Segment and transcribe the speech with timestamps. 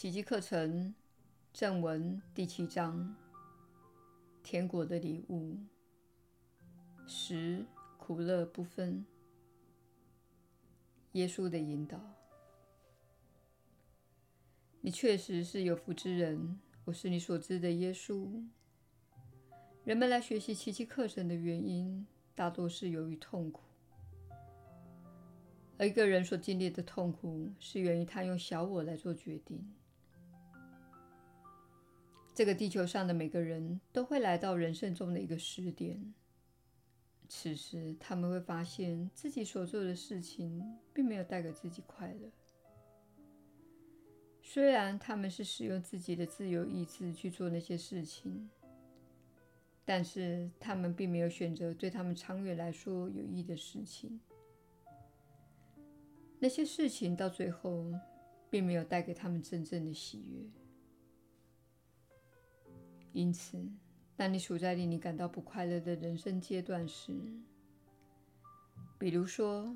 [0.00, 0.94] 奇迹课程
[1.52, 3.14] 正文第七章：
[4.42, 5.58] 天国的礼物，
[7.06, 7.66] 十
[7.98, 9.04] 苦乐不分。
[11.12, 12.00] 耶稣的引导，
[14.80, 16.58] 你确实是有福之人。
[16.86, 18.42] 我是你所知的耶稣。
[19.84, 23.60] 人们来学习奇迹课程的原因，大多是由于痛苦。
[25.76, 29.70] 而一个人所经历的痛苦，是源于他用小我来做决定。
[32.40, 36.14] 这个地球上的每个人都会来到人生中的一个时点，
[37.28, 40.64] 此时他们会发现自己所做的事情
[40.94, 42.30] 并没有带给自己快乐。
[44.40, 48.48] 虽然他们是使用自己的自由意志去做那些事情，
[49.84, 54.18] 但是他们并没有选择对他们长远来说有益的事情。
[56.38, 57.92] 那些事情到最后，
[58.48, 60.59] 并没有带给他们真正的喜悦。
[63.12, 63.58] 因此，
[64.16, 67.12] 当你处在令你感到不快乐的人生阶段时，
[68.98, 69.74] 比如说，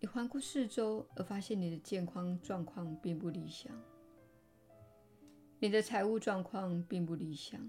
[0.00, 3.72] 你环顾四周而发现你的健康状况并不理想，
[5.58, 7.60] 你的财务状况并不理想，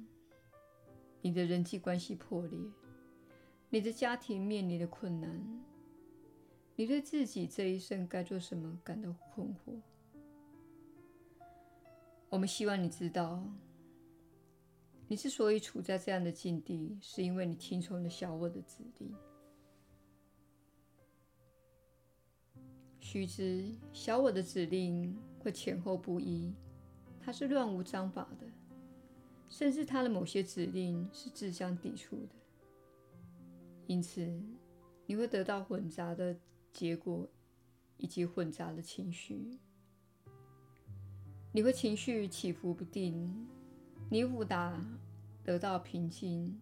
[1.21, 2.59] 你的人际关系破裂，
[3.69, 5.63] 你的家庭面临的困难。
[6.75, 9.81] 你对自己这一生该做什么感到困惑？
[12.29, 13.43] 我们希望你知道，
[15.09, 19.13] 你之所以处在这样的境地，是因为你听从了小我的指令。
[23.01, 26.53] 须知，小我的指令会前后不一，
[27.19, 28.47] 它是乱无章法的，
[29.49, 32.35] 甚至它的某些指令是自相抵触的。
[33.87, 34.41] 因此，
[35.05, 36.39] 你会得到混杂的。
[36.71, 37.27] 结果
[37.97, 39.57] 以及混杂的情绪，
[41.51, 43.47] 你会情绪起伏不定，
[44.11, 44.75] 你无法
[45.43, 46.59] 得到平静，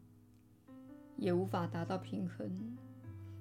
[1.15, 2.77] 也无法达到平衡。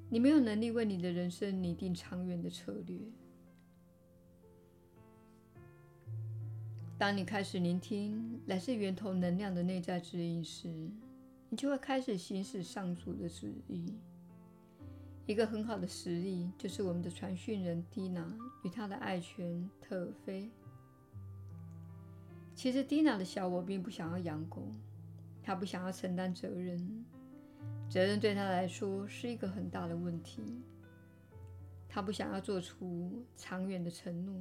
[0.09, 2.97] 你没有能力为你的人生拟定长远的策略。
[6.97, 10.69] 当你开始聆听来自源头能量的内在指引时，
[11.51, 13.93] 你就会开始行使上主的旨意。
[15.27, 18.25] 一个很好的实例就是我们的传讯人蒂娜
[18.63, 20.49] 与她的爱犬特尔菲。
[22.67, 24.67] 其实蒂娜的小我并不想要养狗，
[25.41, 27.07] 她不想要承担责任，
[27.89, 30.43] 责任对她来说是一个很大的问题。
[31.89, 34.35] 她不想要做出长远的承诺，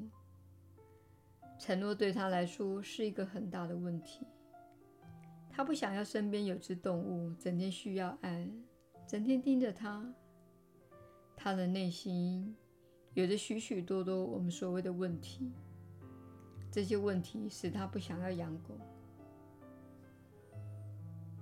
[1.59, 4.25] 承诺对她来说是一个很大的问题。
[5.47, 8.49] 她不想要身边有只动物整天需要爱，
[9.05, 10.03] 整天盯着她。
[11.37, 12.55] 他的内心
[13.13, 15.51] 有着许许多多我们所谓的问题，
[16.75, 18.77] 这些问题使他不想要养狗，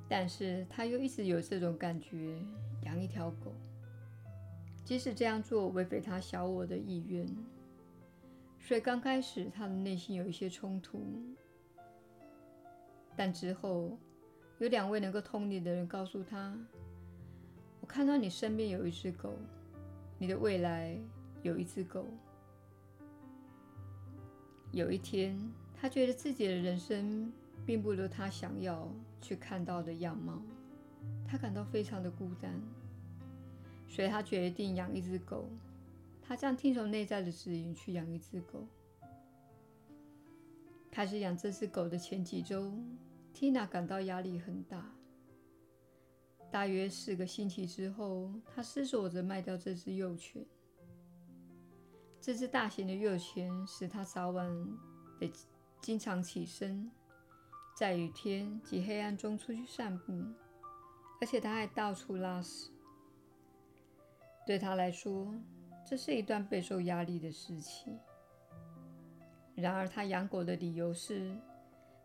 [0.08, 2.40] 但是他又一直有这种感觉，
[2.84, 3.52] 养一条狗，
[4.86, 7.28] 即使这样做违背他小我的意愿，
[8.60, 11.02] 所以刚开始他的内心有一些冲突，
[13.16, 13.98] 但之后
[14.60, 16.56] 有两位能够通灵的人告诉他
[17.82, 19.34] ：“我看到你身边有一只狗。”
[20.20, 20.96] 你的未来
[21.42, 22.06] 有一只狗。
[24.74, 25.40] 有一天，
[25.80, 27.32] 他觉得自己的人生
[27.64, 28.92] 并不如他想要
[29.22, 30.42] 去看到的样貌，
[31.28, 32.60] 他感到非常的孤单，
[33.88, 35.48] 所以他决定养一只狗。
[36.24, 38.68] 他这样听从内在的指引去养一只狗。
[40.90, 42.74] 开始养这只狗的前几周
[43.32, 44.92] ，Tina 感到压力很大。
[46.50, 50.44] 大约四个星期之后，他思索着卖掉这只幼犬。
[52.24, 54.50] 这只大型的幼犬使他早晚
[55.20, 55.30] 得
[55.82, 56.90] 经常起身，
[57.76, 60.14] 在雨天及黑暗中出去散步，
[61.20, 62.72] 而且他还到处拉屎。
[64.48, 65.36] 对他来说，
[65.86, 68.00] 这是一段备受压力的事情。
[69.56, 71.38] 然而，他养狗的理由是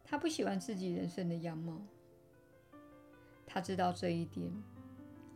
[0.02, 1.80] 他不喜欢自己人生的样貌。
[3.46, 4.52] 他知道这一点，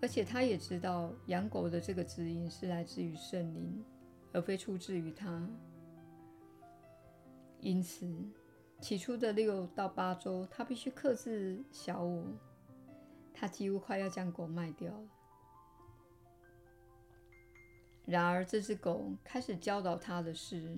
[0.00, 3.84] 而且他也知道养狗的这个指引是来自于圣灵，
[4.32, 5.48] 而非出自于他。
[7.60, 8.12] 因此，
[8.80, 12.24] 起初的六到八周，他必须克制小我。
[13.32, 15.08] 他几乎快要将狗卖掉了。
[18.04, 20.76] 然而，这只狗开始教导他的是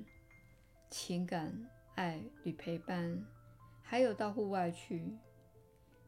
[0.90, 3.24] 情感、爱与陪伴，
[3.82, 5.16] 还有到户外去。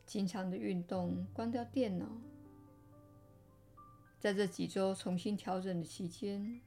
[0.05, 2.07] 经常的运动，关掉电脑。
[4.21, 6.61] 在这几周重新调整的期间，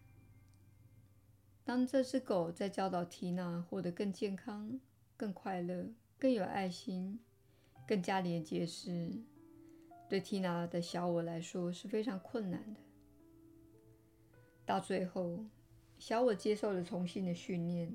[1.69, 4.79] 当这只狗在教导缇娜获得更健康、
[5.15, 5.85] 更快乐、
[6.17, 7.19] 更有爱心、
[7.87, 9.11] 更加连结时，
[10.09, 12.79] 对缇娜的小我来说是非常困难的。
[14.65, 15.45] 到最后，
[15.99, 17.93] 小我接受了重新的训练，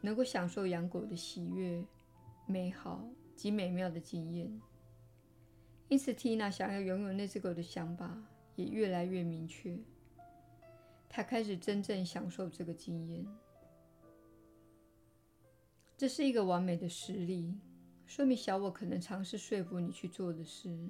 [0.00, 1.84] 能够享受养狗的喜悦、
[2.44, 4.60] 美好及美妙的经验。
[5.86, 8.20] 因此，缇娜想要拥有那只狗的想法
[8.56, 9.78] 也越来越明确。
[11.12, 13.26] 他开始真正享受这个经验。
[15.96, 17.52] 这是一个完美的实例，
[18.06, 20.88] 说明小我可能尝试说服你去做的事。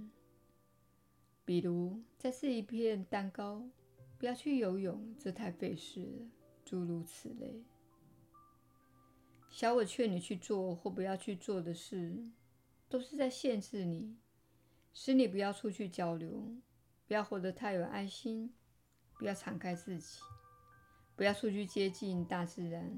[1.44, 3.66] 比如，再吃一片蛋糕，
[4.18, 6.30] 不要去游泳，这太费事了，
[6.64, 7.64] 诸如此类。
[9.48, 12.14] 小我劝你去做或不要去做的事，
[12.88, 14.16] 都是在限制你，
[14.92, 16.54] 使你不要出去交流，
[17.08, 18.54] 不要活得太有爱心，
[19.20, 20.18] 不要敞开自己，
[21.14, 22.90] 不要出去接近大自然，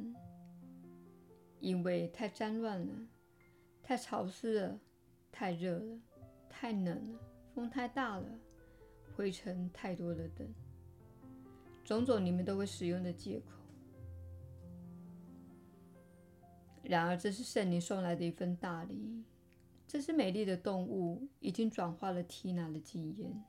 [1.59, 2.95] 因为太脏乱了，
[3.83, 4.79] 太潮湿了，
[5.33, 5.99] 太热了，
[6.49, 7.19] 太冷了。
[7.53, 8.25] 风太大了，
[9.17, 10.49] 灰尘太多了等，
[11.85, 13.47] 种种你们都会使用的借口。
[16.85, 19.25] 然而，这是圣灵送来的一份大礼。
[19.89, 23.45] 这只美丽的动物已经转化了缇娜的经验，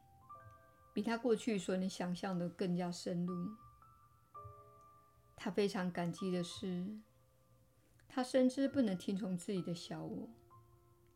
[0.93, 3.33] 比他过去所能想象的更加深入。
[5.35, 6.87] 他非常感激的是，
[8.07, 10.29] 他深知不能听从自己的小我。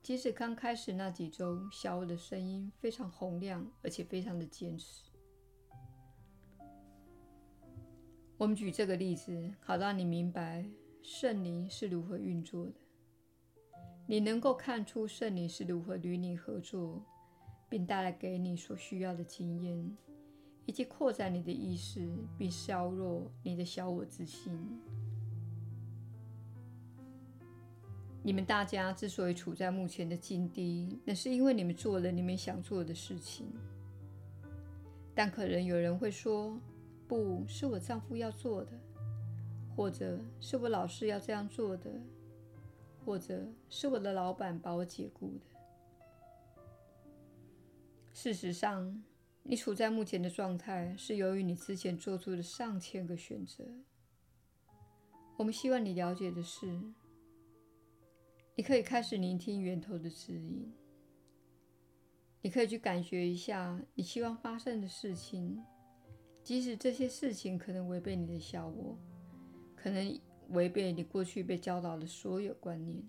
[0.01, 5.03] 即使刚开始那几周，小我的声音非常洪亮，而且非常的坚持。
[8.37, 10.69] 我们举这个例子，好让你明白
[11.01, 12.73] 圣灵是如何运作的。
[14.05, 17.03] 你能够看出圣灵是如何与你合作，
[17.69, 19.97] 并带来给你所需要的经验，
[20.65, 24.57] 以及扩展你的意识，并削弱你的小我自信。
[28.23, 33.47] 你们大家之所以处在目前的境地，那是因为你们做了你们想做的事情。
[35.15, 36.59] 但可能有人会说
[37.07, 38.71] ：“不是我丈夫要做的，
[39.75, 41.89] 或者是我老师要这样做的，
[43.05, 45.45] 或者是我的老板把我解雇的。”
[48.19, 48.99] 事实上，
[49.43, 53.63] 你处在目前的状态，是由于你之前做出的上千个选择。
[55.37, 56.81] 我们希望你了解的是。
[58.55, 60.73] 你可以开始聆听源头的指引。
[62.41, 65.63] 你可以去感觉一下你希望发生的事情，
[66.43, 68.97] 即使这些事情可能违背你的小我，
[69.75, 73.07] 可能违背你过去被教导的所有观念。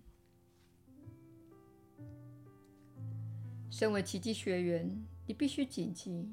[3.78, 4.90] 身为奇迹学员，
[5.24, 6.28] 你必须谨记，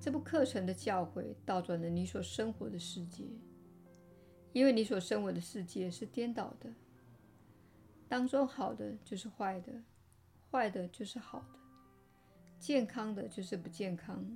[0.00, 3.22] 这部课程的教诲倒转了你所生活的世界，
[4.52, 6.68] 因为你所生活的世界是颠倒的。
[8.08, 9.72] 当中好的就是坏的，
[10.50, 11.60] 坏的就是好的，
[12.58, 14.26] 健康的就是不健康，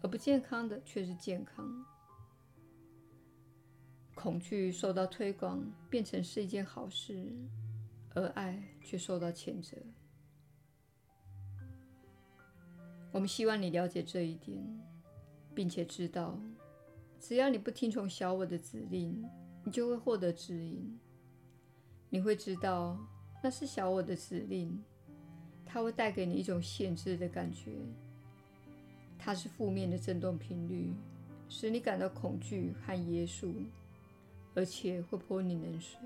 [0.00, 1.84] 而不健康的却是健康。
[4.14, 7.30] 恐惧受到推广，变成是一件好事，
[8.14, 9.76] 而爱却受到谴责。
[13.16, 14.62] 我们希望你了解这一点，
[15.54, 16.38] 并且知道，
[17.18, 19.24] 只要你不听从小我的指令，
[19.64, 21.00] 你就会获得指引。
[22.10, 22.98] 你会知道，
[23.42, 24.84] 那是小我的指令，
[25.64, 27.72] 它会带给你一种限制的感觉。
[29.18, 30.92] 它是负面的振动频率，
[31.48, 33.54] 使你感到恐惧和约束，
[34.54, 35.98] 而且会泼你冷水。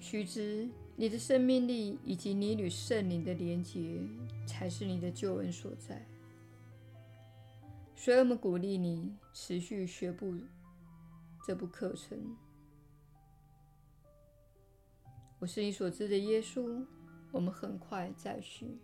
[0.00, 4.00] 须知，你的生命力以及你与圣灵的连结，
[4.46, 6.06] 才是你的救恩所在。
[7.96, 10.34] 所以，我们鼓励你持续学步
[11.44, 12.36] 这部课程。
[15.40, 16.86] 我是你所知的耶稣，
[17.32, 18.78] 我们很快再续。